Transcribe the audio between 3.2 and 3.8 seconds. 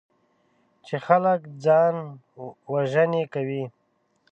کوي.